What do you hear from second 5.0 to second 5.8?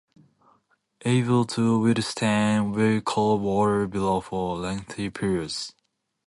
periods.